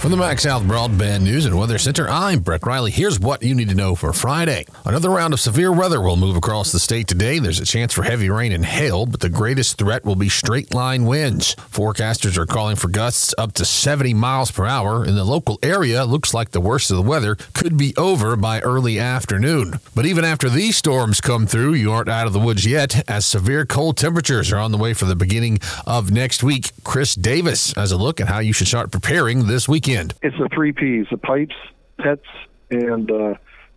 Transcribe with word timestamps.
From 0.00 0.12
the 0.12 0.16
MaxxSouth 0.16 0.66
Broadband 0.66 1.20
News 1.20 1.44
and 1.44 1.58
Weather 1.58 1.76
Center, 1.76 2.08
I'm 2.08 2.40
Breck 2.40 2.64
Riley. 2.64 2.90
Here's 2.90 3.20
what 3.20 3.42
you 3.42 3.54
need 3.54 3.68
to 3.68 3.74
know 3.74 3.94
for 3.94 4.14
Friday. 4.14 4.64
Another 4.86 5.10
round 5.10 5.34
of 5.34 5.40
severe 5.40 5.70
weather 5.70 6.00
will 6.00 6.16
move 6.16 6.36
across 6.36 6.72
the 6.72 6.78
state 6.80 7.06
today. 7.06 7.38
There's 7.38 7.60
a 7.60 7.66
chance 7.66 7.92
for 7.92 8.02
heavy 8.02 8.30
rain 8.30 8.50
and 8.50 8.64
hail, 8.64 9.04
but 9.04 9.20
the 9.20 9.28
greatest 9.28 9.76
threat 9.76 10.02
will 10.06 10.14
be 10.16 10.30
straight 10.30 10.72
line 10.72 11.04
winds. 11.04 11.54
Forecasters 11.54 12.38
are 12.38 12.46
calling 12.46 12.76
for 12.76 12.88
gusts 12.88 13.34
up 13.36 13.52
to 13.52 13.66
70 13.66 14.14
miles 14.14 14.50
per 14.50 14.64
hour. 14.64 15.04
In 15.04 15.16
the 15.16 15.22
local 15.24 15.58
area, 15.62 16.06
looks 16.06 16.32
like 16.32 16.52
the 16.52 16.62
worst 16.62 16.90
of 16.90 16.96
the 16.96 17.02
weather 17.02 17.36
could 17.52 17.76
be 17.76 17.94
over 17.98 18.36
by 18.36 18.60
early 18.60 18.98
afternoon. 18.98 19.80
But 19.94 20.06
even 20.06 20.24
after 20.24 20.48
these 20.48 20.78
storms 20.78 21.20
come 21.20 21.46
through, 21.46 21.74
you 21.74 21.92
aren't 21.92 22.08
out 22.08 22.26
of 22.26 22.32
the 22.32 22.40
woods 22.40 22.64
yet, 22.64 23.06
as 23.06 23.26
severe 23.26 23.66
cold 23.66 23.98
temperatures 23.98 24.50
are 24.50 24.60
on 24.60 24.72
the 24.72 24.78
way 24.78 24.94
for 24.94 25.04
the 25.04 25.14
beginning 25.14 25.58
of 25.86 26.10
next 26.10 26.42
week. 26.42 26.70
Chris 26.84 27.14
Davis 27.14 27.74
has 27.74 27.92
a 27.92 27.98
look 27.98 28.18
at 28.18 28.28
how 28.28 28.38
you 28.38 28.54
should 28.54 28.66
start 28.66 28.90
preparing 28.90 29.46
this 29.46 29.68
weekend 29.68 29.89
weekend? 29.90 30.14
It's 30.22 30.36
the 30.38 30.48
three 30.52 30.72
P's: 30.72 31.06
the 31.10 31.18
pipes, 31.18 31.54
pets, 31.98 32.26
and 32.70 33.10
uh, 33.10 33.34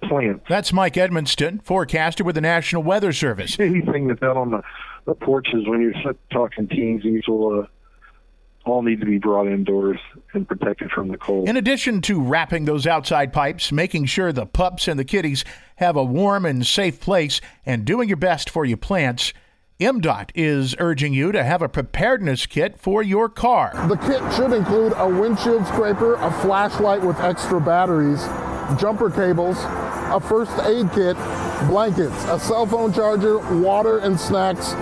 plants. 0.07 0.45
That's 0.47 0.73
Mike 0.73 0.93
Edmonston, 0.93 1.63
forecaster 1.63 2.23
with 2.23 2.35
the 2.35 2.41
National 2.41 2.83
Weather 2.83 3.13
Service. 3.13 3.57
Anything 3.59 4.07
that's 4.07 4.23
out 4.23 4.37
on 4.37 4.51
the, 4.51 4.61
the 5.05 5.15
porches 5.15 5.67
when 5.67 5.81
you're 5.81 6.13
talking 6.31 6.67
teens, 6.67 7.03
these 7.03 7.27
will 7.27 7.61
uh, 7.61 7.67
all 8.65 8.81
need 8.81 8.99
to 8.99 9.05
be 9.05 9.17
brought 9.17 9.47
indoors 9.47 9.99
and 10.33 10.47
protected 10.47 10.91
from 10.91 11.09
the 11.09 11.17
cold. 11.17 11.49
In 11.49 11.57
addition 11.57 12.01
to 12.01 12.21
wrapping 12.21 12.65
those 12.65 12.87
outside 12.87 13.33
pipes, 13.33 13.71
making 13.71 14.05
sure 14.05 14.31
the 14.31 14.45
pups 14.45 14.87
and 14.87 14.99
the 14.99 15.05
kitties 15.05 15.43
have 15.77 15.95
a 15.95 16.03
warm 16.03 16.45
and 16.45 16.65
safe 16.65 16.99
place, 16.99 17.41
and 17.65 17.85
doing 17.85 18.07
your 18.07 18.17
best 18.17 18.49
for 18.49 18.65
your 18.65 18.77
plants. 18.77 19.33
MDOT 19.79 20.29
is 20.35 20.75
urging 20.77 21.13
you 21.13 21.31
to 21.31 21.43
have 21.43 21.63
a 21.63 21.67
preparedness 21.67 22.45
kit 22.45 22.79
for 22.79 23.01
your 23.01 23.27
car. 23.27 23.71
The 23.87 23.97
kit 23.97 24.21
should 24.33 24.53
include 24.53 24.93
a 24.95 25.07
windshield 25.07 25.65
scraper, 25.65 26.13
a 26.15 26.31
flashlight 26.41 27.01
with 27.01 27.19
extra 27.19 27.59
batteries, 27.59 28.21
jumper 28.79 29.09
cables, 29.09 29.57
a 30.13 30.19
first 30.19 30.51
aid 30.67 30.91
kit, 30.93 31.17
blankets, 31.67 32.23
a 32.25 32.39
cell 32.39 32.67
phone 32.67 32.93
charger, 32.93 33.39
water 33.61 33.97
and 33.97 34.19
snacks, 34.19 34.73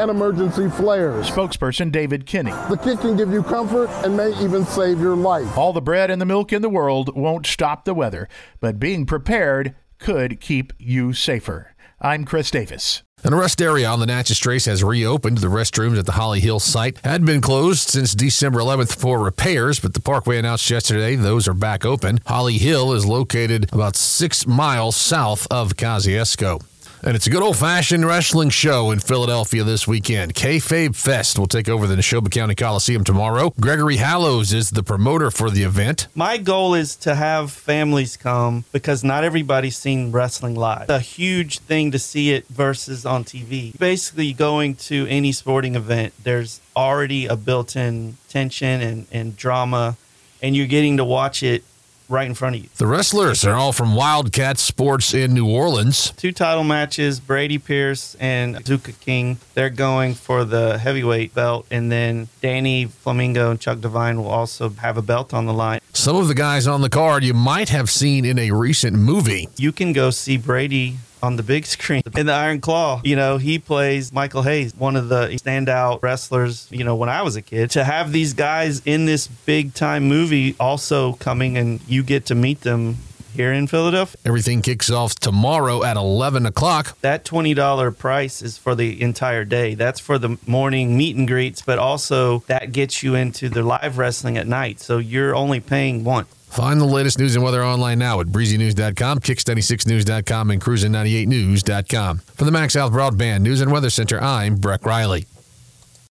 and 0.00 0.10
emergency 0.10 0.68
flares. 0.68 1.30
Spokesperson 1.30 1.92
David 1.92 2.26
Kinney. 2.26 2.52
The 2.68 2.76
kit 2.76 3.00
can 3.00 3.16
give 3.16 3.32
you 3.32 3.44
comfort 3.44 3.88
and 4.04 4.16
may 4.16 4.30
even 4.42 4.66
save 4.66 4.98
your 4.98 5.14
life. 5.14 5.56
All 5.56 5.72
the 5.72 5.80
bread 5.80 6.10
and 6.10 6.20
the 6.20 6.26
milk 6.26 6.52
in 6.52 6.60
the 6.60 6.68
world 6.68 7.14
won't 7.14 7.46
stop 7.46 7.84
the 7.84 7.94
weather, 7.94 8.28
but 8.58 8.80
being 8.80 9.06
prepared 9.06 9.76
could 9.98 10.40
keep 10.40 10.72
you 10.76 11.12
safer. 11.12 11.74
I'm 12.02 12.24
Chris 12.24 12.50
Davis. 12.50 13.02
An 13.22 13.34
rest 13.34 13.60
area 13.60 13.86
on 13.86 14.00
the 14.00 14.06
Natchez 14.06 14.38
Trace 14.38 14.64
has 14.64 14.82
reopened. 14.82 15.38
The 15.38 15.48
restrooms 15.48 15.98
at 15.98 16.06
the 16.06 16.12
Holly 16.12 16.40
Hill 16.40 16.58
site 16.58 16.98
had 17.04 17.26
been 17.26 17.42
closed 17.42 17.90
since 17.90 18.14
December 18.14 18.60
11th 18.60 18.96
for 18.96 19.22
repairs, 19.22 19.78
but 19.78 19.92
the 19.92 20.00
Parkway 20.00 20.38
announced 20.38 20.70
yesterday 20.70 21.14
those 21.14 21.46
are 21.46 21.52
back 21.52 21.84
open. 21.84 22.20
Holly 22.26 22.56
Hill 22.56 22.94
is 22.94 23.04
located 23.04 23.70
about 23.74 23.96
six 23.96 24.46
miles 24.46 24.96
south 24.96 25.46
of 25.50 25.76
Kosciusko. 25.76 26.62
And 27.02 27.16
it's 27.16 27.26
a 27.26 27.30
good 27.30 27.42
old 27.42 27.56
fashioned 27.56 28.04
wrestling 28.04 28.50
show 28.50 28.90
in 28.90 28.98
Philadelphia 28.98 29.64
this 29.64 29.88
weekend. 29.88 30.34
Kayfabe 30.34 30.94
Fest 30.94 31.38
will 31.38 31.46
take 31.46 31.66
over 31.66 31.86
the 31.86 31.96
Neshoba 31.96 32.30
County 32.30 32.54
Coliseum 32.54 33.04
tomorrow. 33.04 33.54
Gregory 33.58 33.96
Hallows 33.96 34.52
is 34.52 34.70
the 34.70 34.82
promoter 34.82 35.30
for 35.30 35.48
the 35.48 35.62
event. 35.62 36.08
My 36.14 36.36
goal 36.36 36.74
is 36.74 36.96
to 36.96 37.14
have 37.14 37.52
families 37.52 38.18
come 38.18 38.64
because 38.70 39.02
not 39.02 39.24
everybody's 39.24 39.78
seen 39.78 40.12
wrestling 40.12 40.54
live. 40.54 40.82
It's 40.82 40.90
a 40.90 41.00
huge 41.00 41.60
thing 41.60 41.90
to 41.92 41.98
see 41.98 42.32
it 42.32 42.46
versus 42.48 43.06
on 43.06 43.24
TV. 43.24 43.78
Basically, 43.78 44.34
going 44.34 44.74
to 44.74 45.06
any 45.06 45.32
sporting 45.32 45.76
event, 45.76 46.12
there's 46.22 46.60
already 46.76 47.24
a 47.24 47.34
built 47.34 47.76
in 47.76 48.18
tension 48.28 48.82
and, 48.82 49.06
and 49.10 49.36
drama, 49.38 49.96
and 50.42 50.54
you're 50.54 50.66
getting 50.66 50.98
to 50.98 51.04
watch 51.04 51.42
it 51.42 51.64
right 52.10 52.26
in 52.26 52.34
front 52.34 52.56
of 52.56 52.62
you. 52.62 52.68
The 52.76 52.86
wrestlers 52.86 53.44
are 53.44 53.54
all 53.54 53.72
from 53.72 53.94
Wildcat 53.94 54.58
Sports 54.58 55.14
in 55.14 55.32
New 55.32 55.48
Orleans. 55.48 56.10
Two 56.12 56.32
title 56.32 56.64
matches, 56.64 57.20
Brady 57.20 57.58
Pierce 57.58 58.16
and 58.18 58.56
Zuka 58.64 58.98
King. 59.00 59.38
They're 59.54 59.70
going 59.70 60.14
for 60.14 60.44
the 60.44 60.78
heavyweight 60.78 61.34
belt, 61.34 61.66
and 61.70 61.90
then 61.90 62.28
Danny 62.42 62.86
Flamingo 62.86 63.50
and 63.50 63.60
Chuck 63.60 63.80
Divine 63.80 64.18
will 64.18 64.28
also 64.30 64.70
have 64.70 64.96
a 64.96 65.02
belt 65.02 65.32
on 65.32 65.46
the 65.46 65.54
line. 65.54 65.80
Some 65.92 66.16
of 66.16 66.28
the 66.28 66.34
guys 66.34 66.66
on 66.66 66.80
the 66.80 66.88
card 66.88 67.24
you 67.24 67.34
might 67.34 67.68
have 67.68 67.90
seen 67.90 68.24
in 68.24 68.38
a 68.38 68.50
recent 68.50 68.96
movie. 68.96 69.48
You 69.56 69.72
can 69.72 69.92
go 69.92 70.10
see 70.10 70.36
Brady 70.36 70.96
on 71.22 71.36
the 71.36 71.42
big 71.42 71.66
screen. 71.66 72.02
In 72.16 72.26
the 72.26 72.32
Iron 72.32 72.60
Claw, 72.60 73.00
you 73.04 73.16
know, 73.16 73.38
he 73.38 73.58
plays 73.58 74.12
Michael 74.12 74.42
Hayes, 74.42 74.74
one 74.74 74.96
of 74.96 75.08
the 75.08 75.28
standout 75.28 76.02
wrestlers, 76.02 76.66
you 76.70 76.84
know, 76.84 76.96
when 76.96 77.08
I 77.08 77.22
was 77.22 77.36
a 77.36 77.42
kid. 77.42 77.70
To 77.72 77.84
have 77.84 78.12
these 78.12 78.34
guys 78.34 78.82
in 78.84 79.06
this 79.06 79.26
big 79.26 79.74
time 79.74 80.04
movie 80.04 80.56
also 80.58 81.14
coming 81.14 81.56
and 81.56 81.80
you 81.86 82.02
get 82.02 82.26
to 82.26 82.34
meet 82.34 82.62
them 82.62 82.96
here 83.32 83.52
in 83.52 83.66
Philadelphia. 83.66 84.16
Everything 84.24 84.62
kicks 84.62 84.90
off 84.90 85.14
tomorrow 85.14 85.84
at 85.84 85.96
11 85.96 86.46
o'clock. 86.46 86.98
That 87.00 87.24
$20 87.24 87.96
price 87.96 88.42
is 88.42 88.58
for 88.58 88.74
the 88.74 89.00
entire 89.00 89.44
day. 89.44 89.74
That's 89.74 90.00
for 90.00 90.18
the 90.18 90.38
morning 90.46 90.96
meet 90.96 91.16
and 91.16 91.26
greets, 91.26 91.62
but 91.62 91.78
also 91.78 92.40
that 92.48 92.72
gets 92.72 93.02
you 93.02 93.14
into 93.14 93.48
the 93.48 93.62
live 93.62 93.98
wrestling 93.98 94.36
at 94.36 94.46
night. 94.46 94.80
So 94.80 94.98
you're 94.98 95.34
only 95.34 95.60
paying 95.60 96.04
once. 96.04 96.28
Find 96.50 96.80
the 96.80 96.84
latest 96.84 97.20
news 97.20 97.36
and 97.36 97.44
weather 97.44 97.64
online 97.64 98.00
now 98.00 98.20
at 98.20 98.26
breezynews.com, 98.26 99.20
kicks96news.com, 99.20 100.50
and 100.50 100.60
cruisin98news.com. 100.60 102.18
For 102.18 102.44
the 102.44 102.50
MaxxSouth 102.50 102.90
Broadband 102.90 103.42
News 103.42 103.60
and 103.60 103.70
Weather 103.70 103.88
Center, 103.88 104.20
I'm 104.20 104.56
Breck 104.56 104.84
Riley. 104.84 105.26